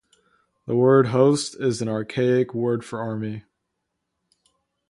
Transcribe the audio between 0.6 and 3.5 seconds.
The word host is an archaic word for army.